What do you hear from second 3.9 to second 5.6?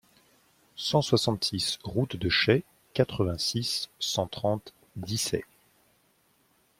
cent trente, Dissay